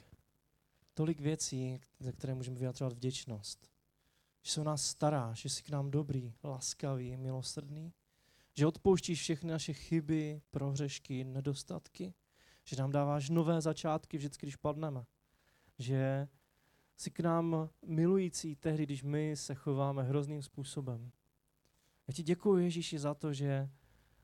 tolik 0.93 1.19
věcí, 1.19 1.79
za 1.99 2.11
které 2.11 2.35
můžeme 2.35 2.59
vyjadřovat 2.59 2.93
vděčnost. 2.93 3.69
Že 4.43 4.51
se 4.51 4.61
o 4.61 4.63
nás 4.63 4.85
staráš, 4.85 5.41
že 5.41 5.49
jsi 5.49 5.63
k 5.63 5.69
nám 5.69 5.91
dobrý, 5.91 6.33
laskavý, 6.43 7.17
milosrdný. 7.17 7.93
Že 8.53 8.67
odpouštíš 8.67 9.21
všechny 9.21 9.51
naše 9.51 9.73
chyby, 9.73 10.41
prohřešky, 10.51 11.23
nedostatky. 11.23 12.13
Že 12.69 12.75
nám 12.75 12.91
dáváš 12.91 13.29
nové 13.29 13.61
začátky 13.61 14.17
vždycky, 14.17 14.45
když 14.45 14.55
padneme. 14.55 15.05
Že 15.79 16.27
jsi 16.95 17.11
k 17.11 17.19
nám 17.19 17.69
milující 17.85 18.55
tehdy, 18.55 18.83
když 18.83 19.03
my 19.03 19.35
se 19.35 19.55
chováme 19.55 20.03
hrozným 20.03 20.41
způsobem. 20.41 21.11
Já 22.07 22.13
ti 22.13 22.23
děkuji, 22.23 22.57
Ježíši, 22.57 22.99
za 22.99 23.13
to, 23.13 23.33
že 23.33 23.69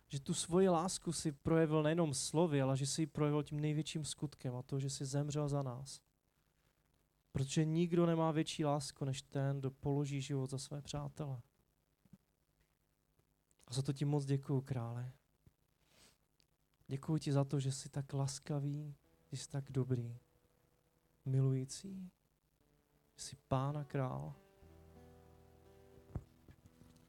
že 0.08 0.19
tu 0.19 0.34
svoji 0.34 0.69
lásku 0.69 1.13
si 1.13 1.31
projevil 1.31 1.84
nejenom 1.84 2.13
slovy, 2.13 2.62
ale 2.62 2.77
že 2.77 2.86
si 2.86 3.01
ji 3.01 3.08
projevil 3.08 3.43
tím 3.43 3.60
největším 3.60 4.05
skutkem 4.05 4.55
a 4.55 4.63
to, 4.63 4.79
že 4.79 4.89
si 4.89 5.05
zemřel 5.05 5.49
za 5.49 5.63
nás. 5.63 6.01
Protože 7.31 7.65
nikdo 7.65 8.05
nemá 8.05 8.31
větší 8.31 8.65
lásku, 8.65 9.05
než 9.05 9.21
ten, 9.21 9.60
kdo 9.60 9.71
položí 9.71 10.21
život 10.21 10.49
za 10.49 10.58
své 10.58 10.81
přátele. 10.81 11.41
A 13.67 13.73
za 13.73 13.81
to 13.81 13.93
ti 13.93 14.05
moc 14.05 14.25
děkuju, 14.25 14.62
krále. 14.62 15.12
Děkuji 16.87 17.17
ti 17.17 17.31
za 17.31 17.43
to, 17.43 17.59
že 17.59 17.71
jsi 17.71 17.89
tak 17.89 18.13
laskavý, 18.13 18.95
že 19.31 19.37
jsi 19.37 19.49
tak 19.49 19.71
dobrý, 19.71 20.17
milující, 21.25 22.11
že 23.15 23.21
jsi 23.21 23.35
pán 23.47 23.77
a 23.77 23.83
král. 23.83 24.33